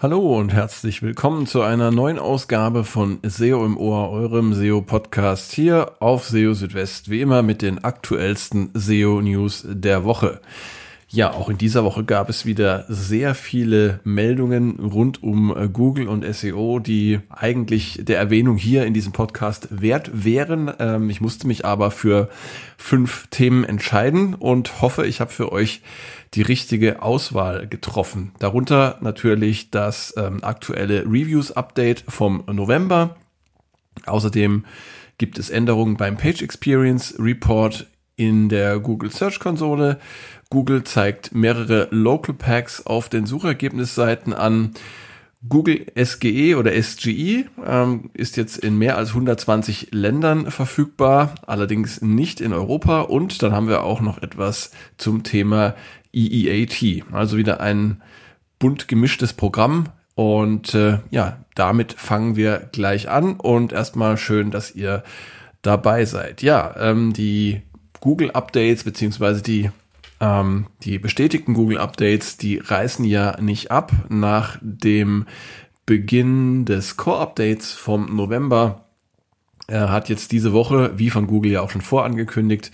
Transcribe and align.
Hallo 0.00 0.38
und 0.38 0.52
herzlich 0.52 1.02
willkommen 1.02 1.48
zu 1.48 1.60
einer 1.62 1.90
neuen 1.90 2.20
Ausgabe 2.20 2.84
von 2.84 3.18
SEO 3.24 3.66
im 3.66 3.76
Ohr, 3.76 4.10
eurem 4.10 4.54
SEO-Podcast 4.54 5.50
hier 5.50 5.90
auf 5.98 6.28
SEO 6.28 6.54
Südwest, 6.54 7.10
wie 7.10 7.20
immer 7.20 7.42
mit 7.42 7.62
den 7.62 7.82
aktuellsten 7.82 8.70
SEO-News 8.74 9.66
der 9.66 10.04
Woche. 10.04 10.40
Ja, 11.10 11.32
auch 11.32 11.48
in 11.48 11.56
dieser 11.56 11.84
Woche 11.84 12.04
gab 12.04 12.28
es 12.28 12.44
wieder 12.44 12.84
sehr 12.86 13.34
viele 13.34 14.00
Meldungen 14.04 14.78
rund 14.78 15.22
um 15.22 15.56
äh, 15.56 15.66
Google 15.66 16.06
und 16.06 16.22
SEO, 16.34 16.80
die 16.80 17.20
eigentlich 17.30 18.00
der 18.02 18.18
Erwähnung 18.18 18.58
hier 18.58 18.84
in 18.84 18.92
diesem 18.92 19.12
Podcast 19.12 19.68
wert 19.70 20.10
wären. 20.12 20.70
Ähm, 20.78 21.08
ich 21.08 21.22
musste 21.22 21.46
mich 21.46 21.64
aber 21.64 21.90
für 21.90 22.28
fünf 22.76 23.26
Themen 23.28 23.64
entscheiden 23.64 24.34
und 24.34 24.82
hoffe, 24.82 25.06
ich 25.06 25.22
habe 25.22 25.30
für 25.30 25.50
euch 25.50 25.80
die 26.34 26.42
richtige 26.42 27.00
Auswahl 27.00 27.66
getroffen. 27.66 28.32
Darunter 28.38 28.98
natürlich 29.00 29.70
das 29.70 30.12
ähm, 30.18 30.44
aktuelle 30.44 31.06
Reviews-Update 31.06 32.04
vom 32.06 32.44
November. 32.52 33.16
Außerdem 34.04 34.66
gibt 35.16 35.38
es 35.38 35.48
Änderungen 35.48 35.96
beim 35.96 36.18
Page 36.18 36.42
Experience 36.42 37.14
Report 37.18 37.86
in 38.18 38.50
der 38.50 38.78
Google 38.80 39.10
Search 39.10 39.40
Konsole. 39.40 39.98
Google 40.50 40.84
zeigt 40.84 41.34
mehrere 41.34 41.88
Local 41.90 42.34
Packs 42.34 42.84
auf 42.84 43.08
den 43.08 43.24
Suchergebnisseiten 43.24 44.34
an. 44.34 44.72
Google 45.48 45.86
SGE 45.94 46.56
oder 46.56 46.72
SGE 46.82 47.46
ähm, 47.64 48.10
ist 48.12 48.36
jetzt 48.36 48.58
in 48.58 48.76
mehr 48.76 48.96
als 48.96 49.10
120 49.10 49.88
Ländern 49.92 50.50
verfügbar, 50.50 51.36
allerdings 51.46 52.02
nicht 52.02 52.40
in 52.40 52.52
Europa. 52.52 53.02
Und 53.02 53.40
dann 53.42 53.52
haben 53.52 53.68
wir 53.68 53.84
auch 53.84 54.00
noch 54.00 54.20
etwas 54.20 54.72
zum 54.96 55.22
Thema 55.22 55.74
EEAT. 56.12 57.04
Also 57.12 57.36
wieder 57.36 57.60
ein 57.60 58.02
bunt 58.58 58.88
gemischtes 58.88 59.32
Programm. 59.32 59.84
Und 60.16 60.74
äh, 60.74 60.98
ja, 61.10 61.44
damit 61.54 61.92
fangen 61.92 62.34
wir 62.34 62.68
gleich 62.72 63.08
an. 63.08 63.34
Und 63.34 63.72
erstmal 63.72 64.16
schön, 64.16 64.50
dass 64.50 64.74
ihr 64.74 65.04
dabei 65.62 66.04
seid. 66.04 66.42
Ja, 66.42 66.74
ähm, 66.80 67.12
die 67.12 67.62
Google 68.00 68.30
Updates 68.32 68.84
beziehungsweise 68.84 69.42
die 69.42 69.70
ähm, 70.20 70.66
die 70.82 70.98
bestätigten 70.98 71.54
Google 71.54 71.78
Updates, 71.78 72.36
die 72.36 72.58
reißen 72.58 73.04
ja 73.04 73.40
nicht 73.40 73.70
ab 73.70 73.92
nach 74.08 74.58
dem 74.60 75.26
Beginn 75.86 76.64
des 76.64 76.96
Core 76.96 77.20
Updates 77.20 77.72
vom 77.72 78.14
November 78.16 78.88
er 79.70 79.92
hat 79.92 80.08
jetzt 80.08 80.32
diese 80.32 80.54
Woche, 80.54 80.92
wie 80.96 81.10
von 81.10 81.26
Google 81.26 81.52
ja 81.52 81.60
auch 81.60 81.68
schon 81.68 81.82
vorangekündigt, 81.82 82.72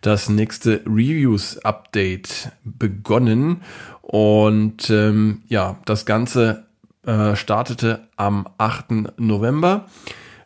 das 0.00 0.28
nächste 0.28 0.80
Reviews-Update 0.86 2.52
begonnen. 2.62 3.62
Und 4.00 4.88
ähm, 4.88 5.42
ja, 5.48 5.80
das 5.86 6.06
Ganze 6.06 6.66
äh, 7.04 7.34
startete 7.34 8.06
am 8.16 8.46
8. 8.58 9.18
November. 9.18 9.86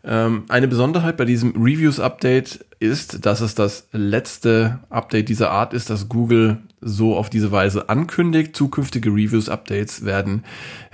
Ähm, 0.03 0.45
eine 0.49 0.69
Besonderheit 0.69 1.19
bei 1.19 1.27
diesem 1.27 1.51
Reviews-Update 1.51 2.65
ist, 2.81 3.27
dass 3.27 3.43
es 3.43 3.55
das 3.55 3.89
letzte 3.93 4.81
Update 4.89 5.29
dieser 5.29 5.51
Art 5.51 5.75
ist, 5.75 5.91
das 5.91 6.09
Google 6.09 6.59
so 6.81 7.15
auf 7.15 7.29
diese 7.29 7.53
Weise 7.53 7.91
ankündigt. 7.91 8.57
Zukünftige 8.57 9.11
Reviews-Updates 9.11 10.05
werden 10.07 10.45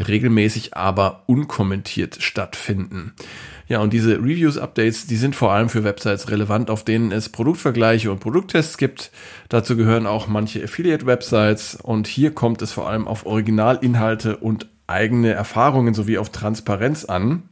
regelmäßig, 0.07 0.77
aber 0.77 1.23
unkommentiert 1.27 2.19
stattfinden. 2.20 3.14
Ja, 3.69 3.81
und 3.81 3.92
diese 3.92 4.17
Reviews-Updates, 4.17 5.07
die 5.07 5.17
sind 5.17 5.37
vor 5.37 5.53
allem 5.53 5.69
für 5.69 5.84
Websites 5.84 6.29
relevant, 6.29 6.70
auf 6.70 6.84
denen 6.84 7.12
es 7.12 7.29
Produktvergleiche 7.29 8.11
und 8.11 8.18
Produkttests 8.18 8.79
gibt. 8.79 9.13
Dazu 9.48 9.77
gehören 9.77 10.07
auch 10.07 10.27
manche 10.27 10.63
Affiliate-Websites 10.63 11.77
und 11.77 12.08
hier 12.08 12.33
kommt 12.33 12.63
es 12.63 12.73
vor 12.73 12.89
allem 12.89 13.07
auf 13.07 13.27
Originalinhalte 13.27 14.36
und 14.36 14.68
eigene 14.89 15.33
Erfahrungen 15.33 15.95
sowie 15.95 16.18
auf 16.18 16.30
Transparenz 16.30 17.05
an. 17.05 17.45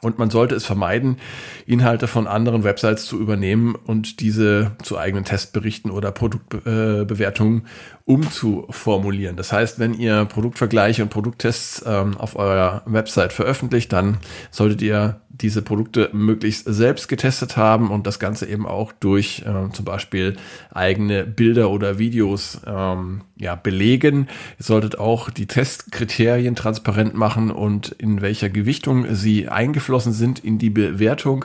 Und 0.00 0.18
man 0.18 0.30
sollte 0.30 0.54
es 0.54 0.64
vermeiden, 0.64 1.18
Inhalte 1.66 2.06
von 2.06 2.26
anderen 2.26 2.64
Websites 2.64 3.06
zu 3.06 3.18
übernehmen 3.20 3.74
und 3.74 4.20
diese 4.20 4.72
zu 4.82 4.98
eigenen 4.98 5.24
Testberichten 5.24 5.90
oder 5.90 6.10
Produktbewertungen 6.10 7.66
umzuformulieren. 8.06 9.36
Das 9.36 9.52
heißt, 9.52 9.78
wenn 9.78 9.94
ihr 9.94 10.24
Produktvergleiche 10.24 11.02
und 11.02 11.10
Produkttests 11.10 11.84
ähm, 11.86 12.16
auf 12.16 12.34
eurer 12.34 12.82
Website 12.86 13.32
veröffentlicht, 13.32 13.92
dann 13.92 14.18
solltet 14.50 14.82
ihr 14.82 15.20
diese 15.40 15.62
Produkte 15.62 16.10
möglichst 16.12 16.64
selbst 16.66 17.08
getestet 17.08 17.56
haben 17.56 17.90
und 17.90 18.06
das 18.06 18.18
Ganze 18.18 18.46
eben 18.46 18.66
auch 18.66 18.92
durch 18.92 19.42
äh, 19.46 19.72
zum 19.72 19.84
Beispiel 19.84 20.36
eigene 20.72 21.24
Bilder 21.24 21.70
oder 21.70 21.98
Videos 21.98 22.60
ähm, 22.66 23.22
ja, 23.36 23.54
belegen. 23.54 24.28
Ihr 24.58 24.64
solltet 24.64 24.98
auch 24.98 25.30
die 25.30 25.46
Testkriterien 25.46 26.54
transparent 26.54 27.14
machen 27.14 27.50
und 27.50 27.88
in 27.88 28.20
welcher 28.20 28.50
Gewichtung 28.50 29.14
sie 29.14 29.48
eingeflossen 29.48 30.12
sind 30.12 30.38
in 30.38 30.58
die 30.58 30.70
Bewertung 30.70 31.44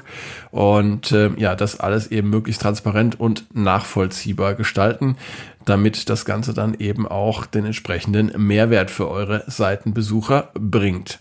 und 0.51 1.11
äh, 1.11 1.31
ja, 1.37 1.55
das 1.55 1.79
alles 1.79 2.11
eben 2.11 2.29
möglichst 2.29 2.61
transparent 2.61 3.19
und 3.19 3.45
nachvollziehbar 3.55 4.55
gestalten 4.55 5.17
damit 5.65 6.09
das 6.09 6.25
Ganze 6.25 6.53
dann 6.53 6.75
eben 6.75 7.07
auch 7.07 7.45
den 7.45 7.65
entsprechenden 7.65 8.31
Mehrwert 8.37 8.91
für 8.91 9.09
eure 9.09 9.43
Seitenbesucher 9.47 10.49
bringt. 10.53 11.19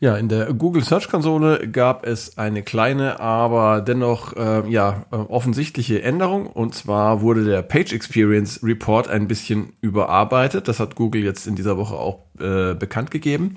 Ja, 0.00 0.16
in 0.16 0.28
der 0.28 0.54
Google 0.54 0.84
Search 0.84 1.08
Konsole 1.08 1.68
gab 1.68 2.06
es 2.06 2.38
eine 2.38 2.62
kleine, 2.62 3.18
aber 3.18 3.80
dennoch 3.80 4.36
äh, 4.36 4.68
ja 4.70 5.06
offensichtliche 5.10 6.02
Änderung. 6.02 6.46
Und 6.46 6.76
zwar 6.76 7.20
wurde 7.20 7.44
der 7.44 7.62
Page 7.62 7.92
Experience 7.92 8.62
Report 8.62 9.08
ein 9.08 9.26
bisschen 9.26 9.72
überarbeitet. 9.80 10.68
Das 10.68 10.78
hat 10.78 10.94
Google 10.94 11.24
jetzt 11.24 11.48
in 11.48 11.56
dieser 11.56 11.76
Woche 11.76 11.96
auch 11.96 12.20
äh, 12.38 12.74
bekannt 12.74 13.10
gegeben. 13.10 13.56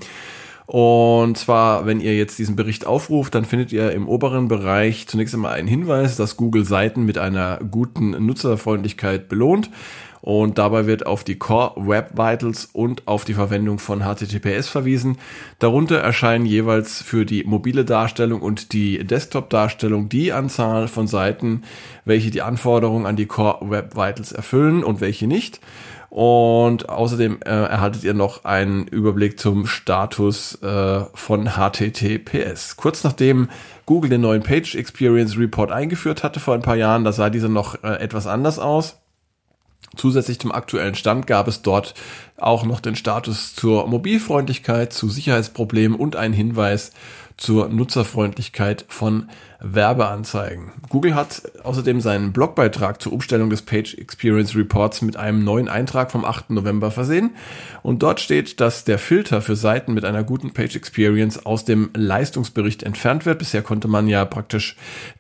Und 0.66 1.38
zwar, 1.38 1.86
wenn 1.86 2.00
ihr 2.00 2.16
jetzt 2.16 2.40
diesen 2.40 2.56
Bericht 2.56 2.86
aufruft, 2.86 3.36
dann 3.36 3.46
findet 3.46 3.72
ihr 3.72 3.92
im 3.92 4.08
oberen 4.08 4.48
Bereich 4.48 5.08
zunächst 5.08 5.34
einmal 5.34 5.54
einen 5.54 5.68
Hinweis, 5.68 6.16
dass 6.16 6.38
Google 6.38 6.66
Seiten 6.66 7.04
mit 7.04 7.18
einer 7.18 7.60
guten 7.70 8.12
Nutzerfreundlichkeit 8.26 9.28
belohnt. 9.28 9.70
Und 10.22 10.60
dabei 10.60 10.86
wird 10.86 11.08
auf 11.08 11.24
die 11.24 11.38
Core 11.40 11.74
Web 11.88 12.12
Vitals 12.14 12.70
und 12.72 13.08
auf 13.08 13.26
die 13.26 13.34
Verwendung 13.34 13.80
von 13.80 14.02
HTTPS 14.02 14.70
verwiesen. 14.70 15.18
Darunter 15.58 15.98
erscheinen 15.98 16.46
jeweils 16.46 17.02
für 17.02 17.26
die 17.26 17.44
mobile 17.44 17.86
Darstellung 17.86 18.42
und 18.42 18.72
die 18.72 19.04
Desktop-Darstellung 19.04 20.10
die 20.10 20.32
Anzahl 20.32 20.88
von 20.88 21.08
Seiten, 21.08 21.64
welche 22.06 22.30
die 22.30 22.44
Anforderungen 22.44 23.08
an 23.08 23.16
die 23.16 23.26
Core 23.26 23.72
Web 23.72 23.96
Vitals 23.96 24.32
erfüllen 24.32 24.84
und 24.84 25.02
welche 25.02 25.26
nicht. 25.26 25.60
Und 26.12 26.90
außerdem 26.90 27.40
äh, 27.46 27.50
erhaltet 27.50 28.04
ihr 28.04 28.14
noch 28.14 28.44
einen 28.44 28.86
Überblick 28.86 29.40
zum 29.40 29.66
Status 29.66 30.62
äh, 30.62 31.06
von 31.14 31.52
HTTPS. 31.52 32.76
Kurz 32.76 33.06
nachdem 33.06 33.50
Google 33.86 34.10
den 34.10 34.20
neuen 34.20 34.44
Page 34.44 34.76
Experience 34.76 35.38
Report 35.38 35.72
eingeführt 35.72 36.22
hatte 36.22 36.42
vor 36.42 36.54
ein 36.54 36.64
paar 36.64 36.76
Jahren, 36.76 37.06
da 37.06 37.14
sah 37.14 37.30
dieser 37.30 37.48
noch 37.48 37.82
äh, 37.86 37.94
etwas 37.94 38.28
anders 38.28 38.60
aus. 38.60 38.98
Zusätzlich 39.96 40.38
zum 40.38 40.52
aktuellen 40.52 40.96
Stand 40.96 41.28
gab 41.28 41.48
es 41.48 41.62
dort 41.62 41.94
auch 42.38 42.66
noch 42.66 42.82
den 42.82 42.98
Status 42.98 43.56
zur 43.56 43.88
Mobilfreundlichkeit, 43.88 44.92
zu 44.92 45.08
Sicherheitsproblemen 45.08 45.98
und 45.98 46.18
einen 46.18 46.34
Hinweis 46.34 46.92
zur 47.42 47.70
Nutzerfreundlichkeit 47.70 48.86
von 48.88 49.28
Werbeanzeigen. 49.60 50.72
Google 50.90 51.16
hat 51.16 51.42
außerdem 51.64 52.00
seinen 52.00 52.34
Blogbeitrag 52.34 53.02
zur 53.02 53.14
Umstellung 53.14 53.50
des 53.50 53.64
Page 53.64 53.96
Experience 53.96 54.56
Reports 54.56 55.02
mit 55.02 55.18
einem 55.18 55.44
neuen 55.44 55.68
Eintrag 55.68 56.12
vom 56.12 56.24
8. 56.24 56.52
November 56.52 56.92
versehen. 56.92 57.32
Und 57.82 58.04
dort 58.04 58.20
steht, 58.20 58.60
dass 58.60 58.84
der 58.84 59.00
Filter 59.00 59.42
für 59.42 59.56
Seiten 59.56 59.94
mit 59.94 60.06
einer 60.06 60.24
guten 60.24 60.52
Page 60.54 60.76
Experience 60.76 61.44
aus 61.44 61.66
dem 61.66 61.90
Leistungsbericht 61.96 62.84
entfernt 62.84 63.26
wird. 63.26 63.40
Bisher 63.40 63.64
konnte 63.64 63.88
man 63.88 64.08
ja 64.08 64.24
praktisch 64.26 64.76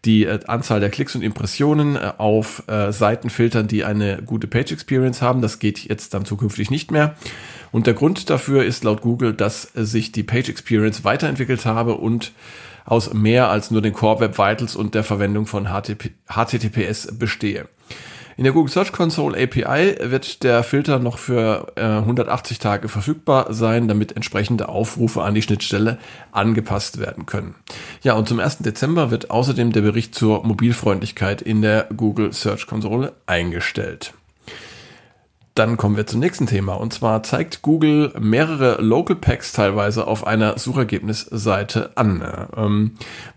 die 0.06 0.26
äh, 0.26 0.40
Anzahl 0.46 0.80
der 0.80 0.92
Klicks 0.92 1.16
und 1.16 1.24
Impressionen 1.24 1.96
äh, 1.96 2.14
auf 2.18 2.64
äh, 2.68 2.92
Seiten 2.92 3.32
filtern, 3.32 3.68
die 3.68 3.84
eine 3.84 4.22
gute 4.24 4.46
Page 4.46 4.72
Experience 4.72 5.24
haben. 5.24 5.42
Das 5.42 5.58
geht 5.58 5.80
jetzt 5.80 6.14
dann 6.14 6.26
zukünftig 6.26 6.70
nicht 6.70 6.92
mehr. 6.92 7.16
Und 7.72 7.88
der 7.88 7.94
Grund 7.94 8.30
dafür 8.30 8.64
ist 8.66 8.84
laut 8.84 9.02
Google, 9.02 9.34
dass 9.34 9.64
sich 9.74 10.12
die 10.12 10.24
Page 10.24 10.50
Experience 10.50 11.04
weiterentwickelt 11.04 11.66
habe 11.66 11.96
und 11.96 12.34
aus 12.86 13.14
mehr 13.14 13.50
als 13.50 13.72
nur 13.72 13.82
den 13.82 13.94
Core 13.94 14.20
Web 14.20 14.38
Vitals 14.38 14.76
und 14.76 14.96
der 14.96 15.04
Verwendung 15.04 15.46
von 15.46 15.68
HTTP, 15.68 16.12
HTTPS 16.28 17.18
bestehe. 17.18 17.68
In 18.38 18.46
der 18.46 18.54
Google 18.54 18.72
Search 18.72 18.92
Console 18.92 19.38
API 19.38 19.98
wird 20.10 20.44
der 20.44 20.64
Filter 20.64 21.00
noch 21.00 21.18
für 21.18 21.74
äh, 21.76 21.82
180 21.82 22.60
Tage 22.60 22.88
verfügbar 22.88 23.54
sein, 23.54 23.88
damit 23.88 24.16
entsprechende 24.16 24.70
Aufrufe 24.70 25.22
an 25.22 25.36
die 25.36 25.42
Schnittstelle 25.42 26.00
angepasst 26.32 26.98
werden 27.00 27.26
können. 27.26 27.56
Ja, 28.02 28.14
und 28.14 28.28
zum 28.28 28.40
1. 28.40 28.60
Dezember 28.60 29.12
wird 29.12 29.30
außerdem 29.30 29.74
der 29.74 29.82
Bericht 29.82 30.16
zur 30.16 30.44
Mobilfreundlichkeit 30.44 31.42
in 31.42 31.62
der 31.62 31.88
Google 31.96 32.34
Search 32.34 32.68
Console 32.68 33.14
eingestellt. 33.28 34.14
Dann 35.54 35.76
kommen 35.76 35.98
wir 35.98 36.08
zum 36.08 36.22
nächsten 36.22 36.48
Thema. 36.48 36.76
Und 36.76 36.94
zwar 36.94 37.24
zeigt 37.24 37.62
Google 37.62 38.14
mehrere 38.18 38.82
Local 38.82 39.18
Packs 39.18 39.52
teilweise 39.52 40.08
auf 40.08 40.26
einer 40.26 40.58
Suchergebnisseite 40.58 41.98
an. 41.98 42.48
Ähm, 42.56 42.92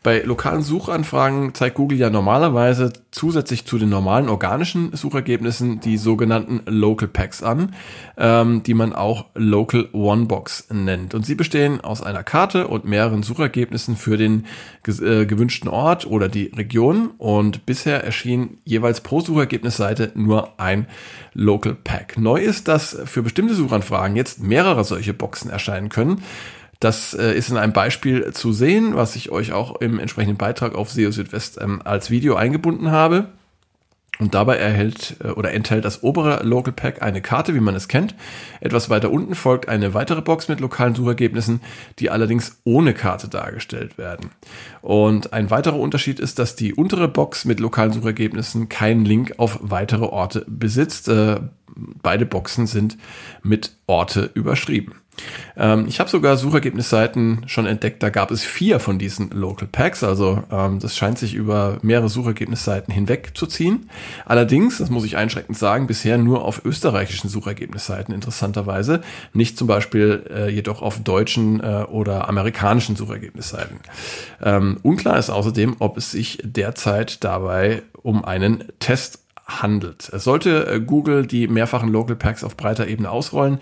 bei 0.05 0.23
lokalen 0.23 0.63
Suchanfragen 0.63 1.55
zeigt 1.55 1.75
Google 1.75 1.99
ja 1.99 2.11
normalerweise 2.11 2.93
zusätzlich 3.11 3.65
zu 3.65 3.79
den 3.79 3.89
normalen 3.89 4.29
organischen 4.29 4.95
Suchergebnissen 4.95 5.81
die 5.81 5.97
sogenannten 5.97 6.63
Local 6.67 7.09
Packs 7.09 7.43
an, 7.43 7.75
ähm, 8.17 8.63
die 8.63 8.75
man 8.75 8.93
auch 8.93 9.27
Local 9.35 9.89
One 9.93 10.27
Box 10.27 10.69
nennt. 10.71 11.15
Und 11.15 11.27
sie 11.27 11.35
bestehen 11.35 11.81
aus 11.81 12.01
einer 12.01 12.23
Karte 12.23 12.69
und 12.69 12.85
mehreren 12.85 13.25
Suchergebnissen 13.25 13.97
für 13.97 14.17
den 14.17 14.47
äh, 14.87 15.27
gewünschten 15.27 15.69
Ort 15.69 16.07
oder 16.07 16.29
die 16.29 16.53
Region. 16.57 17.11
Und 17.19 17.67
bisher 17.67 18.05
erschien 18.05 18.59
jeweils 18.65 19.01
pro 19.01 19.21
Suchergebnisseite 19.21 20.13
nur 20.15 20.61
ein 20.61 20.87
Local 21.33 21.75
Pack. 21.75 22.04
Neu 22.17 22.41
ist, 22.41 22.69
dass 22.69 22.97
für 23.05 23.23
bestimmte 23.23 23.55
Suchanfragen 23.55 24.17
jetzt 24.17 24.43
mehrere 24.43 24.85
solche 24.85 25.15
Boxen 25.15 25.51
erscheinen 25.51 25.89
können. 25.89 26.23
Das 26.81 27.15
äh, 27.15 27.33
ist 27.33 27.51
in 27.51 27.57
einem 27.57 27.73
Beispiel 27.73 28.33
zu 28.33 28.53
sehen, 28.53 28.95
was 28.95 29.17
ich 29.17 29.31
euch 29.31 29.53
auch 29.53 29.81
im 29.81 29.99
entsprechenden 29.99 30.37
Beitrag 30.37 30.75
auf 30.75 30.91
SEO 30.91 31.11
Südwest 31.11 31.59
ähm, 31.61 31.81
als 31.85 32.11
Video 32.11 32.35
eingebunden 32.35 32.91
habe. 32.91 33.29
Und 34.21 34.35
dabei 34.35 34.57
erhält 34.57 35.17
äh, 35.25 35.29
oder 35.29 35.53
enthält 35.53 35.85
das 35.85 36.03
obere 36.03 36.43
Local 36.45 36.73
Pack 36.73 37.03
eine 37.03 37.21
Karte, 37.21 37.55
wie 37.55 37.61
man 37.61 37.75
es 37.75 37.89
kennt. 37.89 38.15
Etwas 38.61 38.89
weiter 38.89 39.11
unten 39.11 39.35
folgt 39.35 39.69
eine 39.69 39.95
weitere 39.95 40.23
Box 40.23 40.49
mit 40.49 40.61
lokalen 40.61 40.95
Suchergebnissen, 40.95 41.61
die 41.99 42.11
allerdings 42.11 42.61
ohne 42.65 42.95
Karte 42.95 43.29
dargestellt 43.29 43.99
werden. 43.99 44.31
Und 44.83 45.33
ein 45.33 45.51
weiterer 45.51 45.79
Unterschied 45.79 46.21
ist, 46.21 46.39
dass 46.39 46.55
die 46.55 46.75
untere 46.75 47.09
Box 47.09 47.45
mit 47.45 47.59
lokalen 47.61 47.93
Suchergebnissen 47.93 48.69
keinen 48.69 49.05
Link 49.05 49.35
auf 49.39 49.59
weitere 49.63 50.05
Orte 50.05 50.45
besitzt. 50.47 51.09
Äh, 51.09 51.41
beide 51.75 52.27
Boxen 52.27 52.67
sind 52.67 52.97
mit 53.43 53.73
Orte 53.87 54.31
überschrieben. 54.35 54.95
Ähm, 55.57 55.87
ich 55.89 56.01
habe 56.01 56.11
sogar 56.11 56.37
Suchergebnisseiten 56.37 57.45
schon 57.47 57.67
entdeckt, 57.67 58.03
da 58.03 58.11
gab 58.11 58.31
es 58.31 58.43
vier 58.43 58.81
von 58.81 58.99
diesen 58.99 59.31
Local 59.31 59.69
Packs, 59.71 60.03
also 60.03 60.43
ähm, 60.51 60.81
das 60.81 60.97
scheint 60.97 61.19
sich 61.19 61.35
über 61.35 61.79
mehrere 61.83 62.09
Suchergebnisseiten 62.09 62.93
hinweg 62.93 63.33
zu 63.35 63.47
ziehen. 63.47 63.89
Allerdings, 64.25 64.79
das 64.79 64.91
muss 64.91 65.05
ich 65.05 65.17
einschränkend 65.17 65.57
sagen, 65.57 65.87
bisher 65.87 66.19
nur 66.19 66.45
auf 66.45 66.65
österreichischen 66.65 67.29
Suchergebnisseiten 67.29 68.15
interessanterweise, 68.15 69.03
nicht 69.33 69.57
zum 69.57 69.69
Beispiel 69.69 70.25
äh, 70.31 70.49
jedoch 70.49 70.83
auf 70.83 70.99
deutschen 71.03 71.61
äh, 71.61 71.85
oder 71.89 72.29
amerikanischen 72.29 72.97
Suchergebnisseiten. 72.97 73.79
Ähm, 74.43 74.79
unklar 74.83 75.19
ist 75.19 75.31
außerdem, 75.31 75.77
ob 75.79 75.97
es 75.97 76.11
sich 76.11 76.39
derzeit 76.43 77.23
dabei 77.23 77.83
um 78.03 78.25
einen 78.25 78.65
Test 78.81 79.24
handelt. 79.47 80.03
Sollte 80.03 80.67
äh, 80.67 80.81
Google 80.81 81.27
die 81.27 81.49
mehrfachen 81.49 81.91
Local 81.91 82.17
Packs 82.17 82.45
auf 82.45 82.57
breiter 82.57 82.89
Ebene 82.89 83.11
ausrollen, 83.11 83.59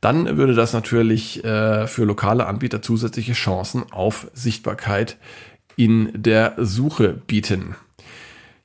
dann 0.00 0.36
würde 0.36 0.54
das 0.54 0.72
natürlich 0.72 1.44
äh, 1.44 1.86
für 1.86 2.04
lokale 2.04 2.46
Anbieter 2.46 2.82
zusätzliche 2.82 3.32
Chancen 3.32 3.84
auf 3.90 4.28
Sichtbarkeit 4.32 5.16
in 5.76 6.10
der 6.14 6.54
Suche 6.58 7.20
bieten. 7.26 7.74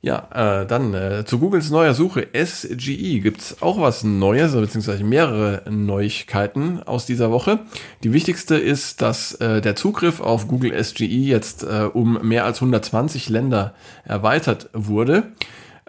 Ja, 0.01 0.61
äh, 0.61 0.65
dann 0.65 0.93
äh, 0.93 1.25
zu 1.25 1.39
Googles 1.39 1.71
neuer 1.71 1.93
Suche 1.93 2.27
SGE 2.33 3.19
gibt's 3.19 3.61
auch 3.61 3.81
was 3.81 4.05
Neues, 4.05 4.53
beziehungsweise 4.53 5.03
mehrere 5.03 5.69
Neuigkeiten 5.69 6.81
aus 6.81 7.05
dieser 7.05 7.31
Woche. 7.31 7.59
Die 8.03 8.13
wichtigste 8.13 8.55
ist, 8.55 9.01
dass 9.01 9.33
äh, 9.35 9.59
der 9.59 9.75
Zugriff 9.75 10.21
auf 10.21 10.47
Google 10.47 10.81
SGE 10.81 11.03
jetzt 11.03 11.63
äh, 11.63 11.89
um 11.91 12.17
mehr 12.25 12.45
als 12.45 12.59
120 12.59 13.27
Länder 13.27 13.73
erweitert 14.05 14.69
wurde. 14.71 15.33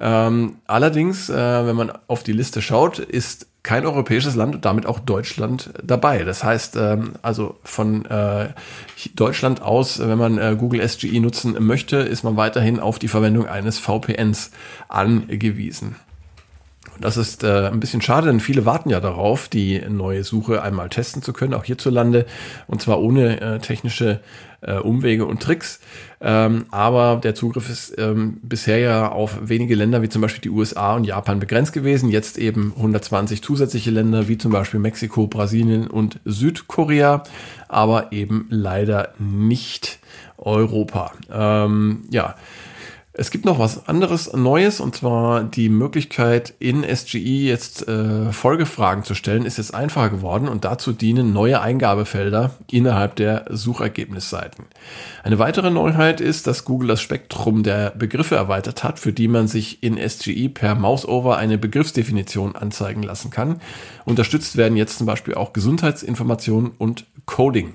Ähm, 0.00 0.56
allerdings, 0.67 1.29
äh, 1.29 1.67
wenn 1.67 1.76
man 1.76 1.93
auf 2.06 2.23
die 2.23 2.32
Liste 2.32 2.62
schaut, 2.62 2.99
ist 2.99 3.47
kein 3.62 3.85
europäisches 3.85 4.35
Land 4.35 4.55
und 4.55 4.64
damit 4.64 4.87
auch 4.87 4.99
Deutschland 4.99 5.70
dabei. 5.82 6.25
Das 6.25 6.43
heißt, 6.43 6.76
ähm, 6.76 7.12
also 7.20 7.56
von 7.62 8.06
äh, 8.06 8.49
Deutschland 9.14 9.61
aus, 9.61 9.99
wenn 9.99 10.17
man 10.17 10.38
äh, 10.38 10.56
Google 10.58 10.87
SGE 10.87 11.20
nutzen 11.20 11.55
möchte, 11.64 11.97
ist 11.97 12.25
man 12.25 12.37
weiterhin 12.37 12.81
auf 12.81 12.99
die 12.99 13.08
Verwendung 13.08 13.47
eines 13.47 13.79
VPNs 13.79 14.52
angewiesen. 14.88 15.97
Das 17.00 17.17
ist 17.17 17.44
äh, 17.44 17.69
ein 17.69 17.81
bisschen 17.81 18.02
schade, 18.02 18.26
denn 18.26 18.41
viele 18.41 18.67
warten 18.67 18.91
ja 18.91 19.00
darauf, 19.00 19.49
die 19.49 19.81
neue 19.88 20.23
Suche 20.23 20.62
einmal 20.62 20.91
testen 20.91 21.23
zu 21.23 21.32
können, 21.32 21.55
auch 21.55 21.64
hierzulande, 21.64 22.26
und 22.67 22.82
zwar 22.82 23.00
ohne 23.00 23.41
äh, 23.41 23.58
technische 23.58 24.20
äh, 24.61 24.75
Umwege 24.75 25.25
und 25.25 25.43
Tricks. 25.43 25.81
Ähm, 26.20 26.67
aber 26.70 27.19
der 27.23 27.35
Zugriff 27.35 27.70
ist 27.70 27.94
ähm, 27.99 28.38
bisher 28.43 28.79
ja 28.79 29.08
auf 29.08 29.38
wenige 29.43 29.75
Länder 29.75 30.02
wie 30.02 30.11
zum 30.11 30.20
Beispiel 30.20 30.43
die 30.43 30.50
USA 30.50 30.94
und 30.97 31.05
Japan 31.05 31.41
begrenzt 31.41 31.73
gewesen. 31.73 32.11
Jetzt 32.11 32.37
eben 32.37 32.75
120 32.76 33.43
zusätzliche 33.43 33.91
Länder 33.91 34.29
wie 34.29 34.37
zum 34.37 34.52
Beispiel 34.52 34.81
Mexiko, 34.81 35.26
Brasilien 35.26 35.87
und 35.87 36.20
Südkorea, 36.26 37.23
aber 37.69 38.12
eben 38.12 38.47
leider 38.50 39.14
nicht 39.19 39.99
Europa. 40.37 41.12
Ähm, 41.32 42.05
ja. 42.11 42.35
Es 43.20 43.31
gibt 43.31 43.44
noch 43.44 43.58
was 43.58 43.87
anderes 43.87 44.32
Neues 44.32 44.81
und 44.81 44.96
zwar 44.96 45.44
die 45.44 45.69
Möglichkeit 45.69 46.55
in 46.58 46.82
SGE 46.82 47.19
jetzt 47.19 47.87
äh, 47.87 48.32
Folgefragen 48.32 49.05
zu 49.05 49.14
stellen 49.14 49.44
ist 49.44 49.58
jetzt 49.58 49.75
einfacher 49.75 50.08
geworden 50.08 50.49
und 50.49 50.64
dazu 50.64 50.94
dienen 50.94 51.34
neue 51.34 51.61
Eingabefelder 51.61 52.55
innerhalb 52.70 53.17
der 53.17 53.44
Suchergebnisseiten. 53.50 54.64
Eine 55.22 55.38
weitere 55.38 55.69
Neuheit 55.70 56.22
ist, 56.22 56.46
dass 56.46 56.64
Google 56.64 56.88
das 56.88 57.02
Spektrum 57.02 57.62
der 57.62 57.90
Begriffe 57.90 58.37
erweitert 58.37 58.84
hat, 58.84 58.99
für 58.99 59.12
die 59.12 59.28
man 59.28 59.49
sich 59.49 59.82
in 59.82 59.99
SGE 59.99 60.49
per 60.49 60.75
Mouseover 60.75 61.37
eine 61.37 61.58
Begriffsdefinition 61.58 62.56
anzeigen 62.56 63.02
lassen 63.02 63.31
kann. 63.31 63.61
Unterstützt 64.06 64.56
werden 64.56 64.78
jetzt 64.78 64.96
zum 64.96 65.06
Beispiel 65.06 65.34
auch 65.34 65.52
Gesundheitsinformationen 65.52 66.70
und 66.78 67.05
Coding. 67.26 67.75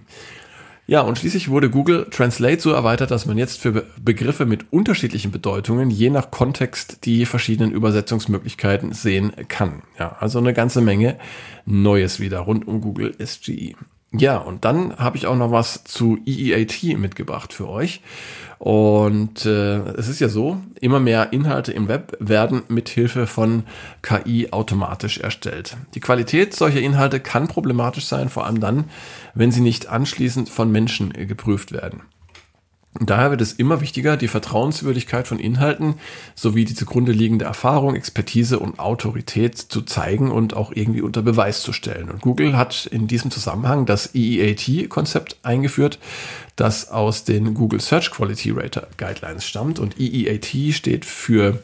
Ja, 0.87 1.01
und 1.01 1.17
schließlich 1.17 1.49
wurde 1.49 1.71
Google 1.71 2.07
Translate 2.11 2.61
so 2.61 2.71
erweitert, 2.71 3.09
dass 3.09 3.25
man 3.25 3.39
jetzt 3.39 3.59
für 3.59 3.85
Begriffe 3.99 4.45
mit 4.45 4.71
unterschiedlichen 4.71 5.31
Bedeutungen 5.31 5.89
je 5.89 6.11
nach 6.11 6.29
Kontext 6.29 7.05
die 7.05 7.25
verschiedenen 7.25 7.71
Übersetzungsmöglichkeiten 7.71 8.93
sehen 8.93 9.31
kann. 9.47 9.81
Ja, 9.97 10.15
also 10.19 10.37
eine 10.37 10.53
ganze 10.53 10.81
Menge 10.81 11.17
Neues 11.65 12.19
wieder 12.19 12.39
rund 12.39 12.67
um 12.67 12.81
Google 12.81 13.15
SGE. 13.19 13.75
Ja, 14.17 14.37
und 14.37 14.65
dann 14.65 14.97
habe 14.97 15.17
ich 15.17 15.27
auch 15.27 15.35
noch 15.35 15.51
was 15.51 15.83
zu 15.83 16.17
EEAT 16.25 16.97
mitgebracht 16.97 17.53
für 17.53 17.67
euch. 17.67 18.01
Und 18.57 19.45
äh, 19.45 19.79
es 19.97 20.07
ist 20.07 20.21
ja 20.21 20.29
so, 20.29 20.57
immer 20.79 20.99
mehr 20.99 21.33
Inhalte 21.33 21.73
im 21.73 21.87
Web 21.87 22.15
werden 22.19 22.63
mit 22.67 22.87
Hilfe 22.87 23.27
von 23.27 23.63
KI 24.01 24.51
automatisch 24.51 25.17
erstellt. 25.17 25.75
Die 25.93 25.99
Qualität 25.99 26.55
solcher 26.55 26.79
Inhalte 26.79 27.19
kann 27.19 27.47
problematisch 27.47 28.05
sein, 28.05 28.29
vor 28.29 28.45
allem 28.45 28.59
dann, 28.59 28.85
wenn 29.33 29.51
sie 29.51 29.61
nicht 29.61 29.87
anschließend 29.87 30.49
von 30.49 30.71
Menschen 30.71 31.11
geprüft 31.11 31.73
werden. 31.73 32.03
Daher 33.01 33.29
wird 33.29 33.41
es 33.41 33.51
immer 33.51 33.81
wichtiger, 33.81 34.15
die 34.15 34.29
Vertrauenswürdigkeit 34.29 35.27
von 35.27 35.37
Inhalten 35.37 35.95
sowie 36.33 36.63
die 36.63 36.75
zugrunde 36.75 37.11
liegende 37.11 37.43
Erfahrung, 37.43 37.93
Expertise 37.93 38.57
und 38.57 38.79
Autorität 38.79 39.57
zu 39.57 39.81
zeigen 39.81 40.31
und 40.31 40.55
auch 40.55 40.71
irgendwie 40.73 41.01
unter 41.01 41.21
Beweis 41.21 41.61
zu 41.61 41.73
stellen. 41.73 42.09
Und 42.09 42.21
Google 42.21 42.55
hat 42.55 42.85
in 42.85 43.07
diesem 43.07 43.31
Zusammenhang 43.31 43.85
das 43.85 44.15
EEAT-Konzept 44.15 45.37
eingeführt, 45.43 45.99
das 46.55 46.89
aus 46.89 47.25
den 47.25 47.53
Google 47.53 47.81
Search 47.81 48.11
Quality 48.11 48.51
Rater 48.51 48.87
Guidelines 48.95 49.45
stammt. 49.45 49.77
Und 49.77 49.99
EEAT 49.99 50.73
steht 50.73 51.03
für 51.03 51.59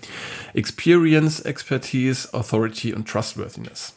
Experience, 0.54 1.40
Expertise, 1.40 2.34
Authority 2.34 2.94
und 2.94 3.08
Trustworthiness. 3.08 3.94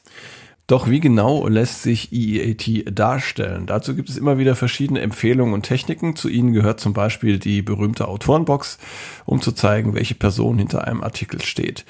Doch 0.66 0.88
wie 0.88 1.00
genau 1.00 1.46
lässt 1.46 1.82
sich 1.82 2.10
EEAT 2.10 2.84
darstellen? 2.98 3.66
Dazu 3.66 3.94
gibt 3.94 4.08
es 4.08 4.16
immer 4.16 4.38
wieder 4.38 4.56
verschiedene 4.56 5.02
Empfehlungen 5.02 5.52
und 5.52 5.62
Techniken. 5.62 6.16
Zu 6.16 6.30
ihnen 6.30 6.54
gehört 6.54 6.80
zum 6.80 6.94
Beispiel 6.94 7.38
die 7.38 7.60
berühmte 7.60 8.08
Autorenbox, 8.08 8.78
um 9.26 9.42
zu 9.42 9.52
zeigen, 9.52 9.94
welche 9.94 10.14
Person 10.14 10.56
hinter 10.56 10.86
einem 10.86 11.02
Artikel 11.02 11.42
steht. 11.42 11.84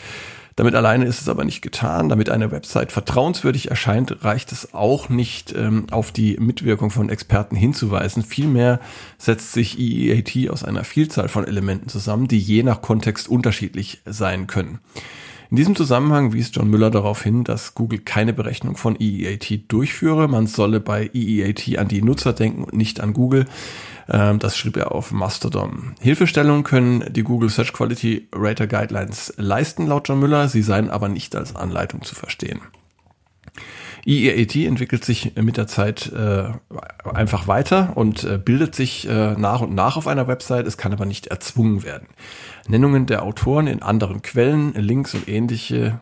Damit 0.56 0.74
alleine 0.74 1.04
ist 1.04 1.20
es 1.20 1.28
aber 1.28 1.44
nicht 1.44 1.62
getan. 1.62 2.08
Damit 2.08 2.30
eine 2.30 2.50
Website 2.50 2.90
vertrauenswürdig 2.90 3.70
erscheint, 3.70 4.24
reicht 4.24 4.50
es 4.50 4.74
auch 4.74 5.08
nicht, 5.08 5.52
ähm, 5.56 5.86
auf 5.90 6.10
die 6.10 6.36
Mitwirkung 6.38 6.90
von 6.90 7.10
Experten 7.10 7.56
hinzuweisen. 7.56 8.22
Vielmehr 8.22 8.80
setzt 9.18 9.52
sich 9.52 9.78
EEAT 9.78 10.50
aus 10.50 10.64
einer 10.64 10.84
Vielzahl 10.84 11.28
von 11.28 11.46
Elementen 11.46 11.88
zusammen, 11.88 12.28
die 12.28 12.38
je 12.38 12.62
nach 12.64 12.82
Kontext 12.82 13.28
unterschiedlich 13.28 14.02
sein 14.04 14.46
können. 14.46 14.78
In 15.50 15.56
diesem 15.56 15.76
Zusammenhang 15.76 16.32
wies 16.32 16.50
John 16.52 16.70
Müller 16.70 16.90
darauf 16.90 17.22
hin, 17.22 17.44
dass 17.44 17.74
Google 17.74 18.00
keine 18.00 18.32
Berechnung 18.32 18.76
von 18.76 18.96
EEAT 18.98 19.70
durchführe. 19.70 20.28
Man 20.28 20.46
solle 20.46 20.80
bei 20.80 21.10
EEAT 21.12 21.78
an 21.78 21.88
die 21.88 22.02
Nutzer 22.02 22.32
denken 22.32 22.64
und 22.64 22.74
nicht 22.74 23.00
an 23.00 23.12
Google. 23.12 23.46
Ähm, 24.08 24.38
das 24.38 24.56
schrieb 24.56 24.76
er 24.76 24.92
auf 24.92 25.12
Mastodon. 25.12 25.94
Hilfestellungen 26.00 26.64
können 26.64 27.04
die 27.12 27.22
Google 27.22 27.50
Search 27.50 27.72
Quality 27.72 28.28
Rater 28.32 28.66
Guidelines 28.66 29.34
leisten, 29.36 29.86
laut 29.86 30.08
John 30.08 30.20
Müller. 30.20 30.48
Sie 30.48 30.62
seien 30.62 30.90
aber 30.90 31.08
nicht 31.08 31.36
als 31.36 31.54
Anleitung 31.54 32.02
zu 32.02 32.14
verstehen. 32.14 32.60
EEAT 34.06 34.56
entwickelt 34.56 35.04
sich 35.04 35.34
mit 35.36 35.56
der 35.56 35.66
Zeit 35.66 36.12
äh, 36.12 36.48
einfach 37.08 37.48
weiter 37.48 37.96
und 37.96 38.24
äh, 38.24 38.38
bildet 38.38 38.74
sich 38.74 39.08
äh, 39.08 39.32
nach 39.32 39.60
und 39.60 39.74
nach 39.74 39.96
auf 39.96 40.06
einer 40.06 40.26
Website. 40.28 40.66
Es 40.66 40.76
kann 40.76 40.92
aber 40.92 41.06
nicht 41.06 41.28
erzwungen 41.28 41.82
werden. 41.82 42.08
Nennungen 42.68 43.06
der 43.06 43.22
Autoren 43.22 43.66
in 43.66 43.82
anderen 43.82 44.22
Quellen, 44.22 44.72
Links 44.74 45.14
und 45.14 45.28
ähnliche 45.28 46.00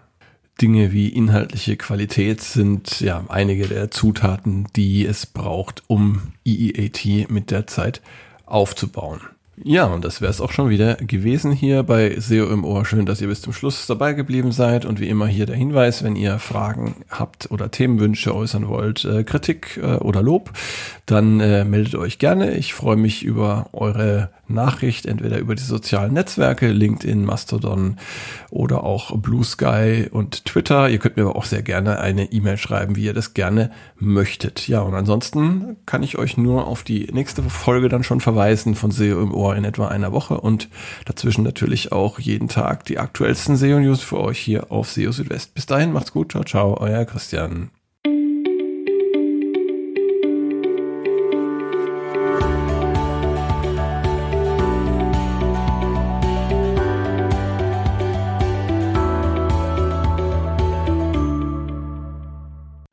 Dinge 0.61 0.93
wie 0.93 1.09
inhaltliche 1.09 1.77
Qualität 1.77 2.41
sind 2.41 3.01
ja 3.01 3.25
einige 3.29 3.67
der 3.67 3.91
Zutaten, 3.91 4.67
die 4.77 5.07
es 5.07 5.27
braucht, 5.27 5.83
um 5.87 6.35
EEAT 6.45 7.31
mit 7.31 7.51
der 7.51 7.67
Zeit 7.67 8.03
aufzubauen. 8.47 9.21
Ja, 9.57 9.85
und 9.85 10.03
das 10.03 10.23
wäre 10.23 10.31
es 10.31 10.41
auch 10.41 10.51
schon 10.51 10.71
wieder 10.71 10.95
gewesen 10.95 11.53
hier 11.53 11.83
bei 11.83 12.19
SEO 12.19 12.47
im 12.47 12.65
Ohr. 12.65 12.87
Schön, 12.87 13.05
dass 13.05 13.21
ihr 13.21 13.29
bis 13.29 13.43
zum 13.43 13.53
Schluss 13.53 13.87
dabei 13.87 14.15
geblieben 14.15 14.51
seid. 14.51 14.87
Und 14.87 14.99
wie 14.99 15.09
immer 15.09 15.27
hier 15.27 15.45
der 15.45 15.57
Hinweis, 15.57 16.03
wenn 16.03 16.17
ihr 16.17 16.39
Fragen 16.39 17.05
habt 17.11 17.51
oder 17.51 17.71
Themenwünsche 17.71 18.35
äußern 18.35 18.67
wollt, 18.69 19.05
äh, 19.05 19.25
Kritik 19.25 19.79
äh, 19.83 19.97
oder 19.97 20.23
Lob, 20.23 20.53
dann 21.05 21.41
äh, 21.41 21.65
meldet 21.65 21.97
euch 21.97 22.19
gerne. 22.19 22.57
Ich 22.57 22.73
freue 22.73 22.97
mich 22.97 23.25
über 23.25 23.69
eure 23.73 24.31
Nachricht, 24.49 25.07
entweder 25.07 25.39
über 25.39 25.55
die 25.55 25.63
sozialen 25.63 26.13
Netzwerke, 26.13 26.71
LinkedIn, 26.71 27.25
Mastodon 27.25 27.97
oder 28.51 28.85
auch 28.85 29.17
Blue 29.19 29.45
Sky 29.45 30.09
und 30.11 30.45
Twitter. 30.45 30.89
Ihr 30.89 30.99
könnt 30.99 31.17
mir 31.17 31.25
aber 31.25 31.37
auch 31.37 31.45
sehr 31.45 31.63
gerne 31.63 31.99
eine 31.99 32.33
E-Mail 32.33 32.57
schreiben, 32.57 32.97
wie 32.97 33.05
ihr 33.05 33.15
das 33.15 33.35
gerne 33.35 33.71
möchtet. 33.99 34.69
Ja, 34.69 34.81
und 34.83 34.95
ansonsten 34.95 35.77
kann 35.87 36.03
ich 36.03 36.19
euch 36.19 36.37
nur 36.37 36.67
auf 36.67 36.83
die 36.83 37.09
nächste 37.13 37.43
Folge 37.43 37.89
dann 37.89 38.05
schon 38.05 38.21
verweisen 38.21 38.75
von 38.75 38.91
SEO 38.91 39.23
im 39.23 39.33
Ohr 39.43 39.57
in 39.57 39.65
etwa 39.65 39.89
einer 39.89 40.13
Woche 40.13 40.41
und 40.41 40.69
dazwischen 41.05 41.43
natürlich 41.43 41.91
auch 41.91 42.19
jeden 42.21 42.49
Tag 42.49 42.85
die 42.85 42.99
aktuellsten 42.99 43.57
SEO-News 43.57 44.01
für 44.01 44.21
euch 44.21 44.39
hier 44.39 44.71
auf 44.71 44.91
SEO 44.91 45.11
Südwest. 45.11 45.55
Bis 45.55 45.67
dahin, 45.67 45.93
macht's 45.93 46.13
gut, 46.13 46.31
ciao, 46.33 46.45
ciao, 46.45 46.79
euer 46.81 47.05
Christian. 47.05 47.71